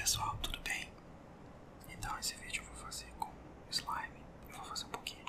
[0.00, 0.88] pessoal, tudo bem?
[1.90, 3.28] Então esse vídeo eu vou fazer com
[3.70, 5.19] slime, eu vou fazer um pouquinho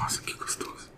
[0.00, 0.88] Nossa, que gostoso.